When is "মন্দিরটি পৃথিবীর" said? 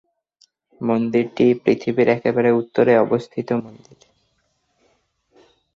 0.81-2.07